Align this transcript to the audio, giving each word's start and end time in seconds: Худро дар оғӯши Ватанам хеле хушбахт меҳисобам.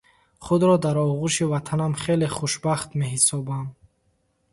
Худро 0.45 0.75
дар 0.85 0.97
оғӯши 1.09 1.45
Ватанам 1.51 1.93
хеле 2.01 2.27
хушбахт 2.37 2.89
меҳисобам. 2.99 3.65